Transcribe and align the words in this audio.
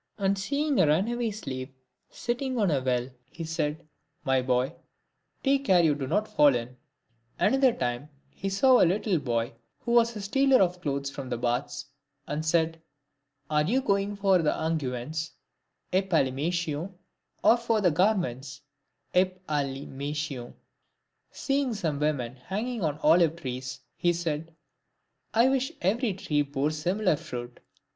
And 0.17 0.35
seeing 0.35 0.79
a 0.79 0.87
runaway 0.87 1.29
slave 1.29 1.69
sitting 2.09 2.57
on 2.57 2.71
a 2.71 2.81
well, 2.81 3.11
he 3.29 3.43
said," 3.43 3.87
My 4.25 4.41
boy, 4.41 4.73
take 5.43 5.65
care 5.65 5.83
you 5.83 5.93
do 5.93 6.07
not 6.07 6.27
fall 6.27 6.55
in." 6.55 6.75
Another 7.37 7.71
time, 7.71 8.09
he 8.31 8.49
saw 8.49 8.81
a 8.81 8.81
little 8.83 9.19
boy 9.19 9.53
who 9.81 9.91
was 9.91 10.15
a 10.15 10.21
stealer 10.21 10.59
of 10.59 10.81
clothes 10.81 11.11
from 11.11 11.29
the 11.29 11.37
baths, 11.37 11.85
and 12.25 12.43
said," 12.43 12.81
Are 13.51 13.61
you 13.63 13.79
going 13.79 14.15
for 14.15 14.39
unguents, 14.43 15.33
(|T' 15.91 16.01
aXa//////,ar/ov), 16.01 16.95
or 17.43 17.57
for 17.57 17.77
other 17.77 17.91
garments 17.91 18.61
(IK* 19.13 19.45
ciXX' 19.45 19.89
//Aar/ov). 19.89 20.53
Seeing 21.29 21.75
some 21.75 21.99
women 21.99 22.37
hanging 22.37 22.83
on 22.83 22.97
olive 23.03 23.35
trees, 23.35 23.81
he 23.97 24.13
said," 24.13 24.55
I 25.35 25.47
wish 25.47 25.71
every 25.79 26.15
tree 26.15 26.41
bore 26.41 26.71
similar 26.71 27.15
fruit." 27.17 27.59